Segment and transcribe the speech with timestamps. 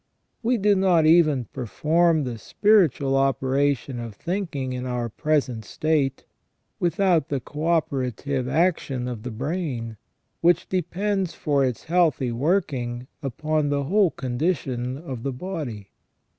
[0.41, 6.25] We do not even perform the spiritual operation of thinking in our present state,
[6.79, 9.97] without the co opera tive action of the brain,
[10.41, 15.91] which depends for its healthy working upon the whole condition of the body.